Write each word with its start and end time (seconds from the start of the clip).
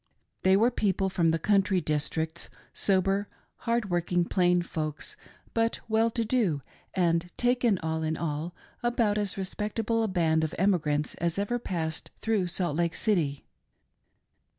They 0.41 0.57
were 0.57 0.71
people 0.71 1.11
from 1.11 1.29
the 1.29 1.37
country 1.37 1.79
districts, 1.79 2.49
sober, 2.73 3.29
hard 3.69 3.91
working, 3.91 4.25
plain 4.25 4.63
folks, 4.63 5.15
but 5.53 5.79
well 5.87 6.09
to 6.09 6.25
do 6.25 6.59
and, 6.95 7.31
taken 7.37 7.77
all 7.83 8.01
in 8.01 8.17
all, 8.17 8.55
about 8.81 9.19
as 9.19 9.37
respectable 9.37 10.01
a 10.01 10.07
band 10.07 10.43
of 10.43 10.55
emigrants 10.57 11.13
as 11.21 11.37
ever 11.37 11.59
passed 11.59 12.09
through 12.19 12.47
Salt 12.47 12.77
Lake 12.77 12.95
City. 12.95 13.45